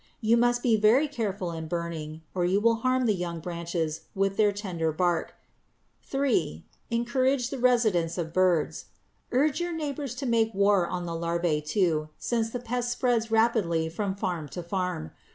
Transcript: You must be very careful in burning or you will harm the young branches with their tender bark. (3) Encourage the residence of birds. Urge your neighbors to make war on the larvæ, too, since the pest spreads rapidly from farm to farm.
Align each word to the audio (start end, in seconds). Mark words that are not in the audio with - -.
You 0.19 0.35
must 0.35 0.63
be 0.63 0.77
very 0.77 1.07
careful 1.07 1.51
in 1.51 1.67
burning 1.67 2.23
or 2.33 2.43
you 2.43 2.59
will 2.59 2.77
harm 2.77 3.05
the 3.05 3.13
young 3.13 3.39
branches 3.39 4.07
with 4.15 4.35
their 4.35 4.51
tender 4.51 4.91
bark. 4.91 5.35
(3) 6.01 6.65
Encourage 6.89 7.51
the 7.51 7.59
residence 7.59 8.17
of 8.17 8.33
birds. 8.33 8.85
Urge 9.31 9.61
your 9.61 9.73
neighbors 9.73 10.15
to 10.15 10.25
make 10.25 10.55
war 10.55 10.87
on 10.87 11.05
the 11.05 11.11
larvæ, 11.13 11.63
too, 11.63 12.09
since 12.17 12.49
the 12.49 12.59
pest 12.59 12.89
spreads 12.91 13.29
rapidly 13.29 13.89
from 13.89 14.15
farm 14.15 14.49
to 14.49 14.63
farm. 14.63 15.11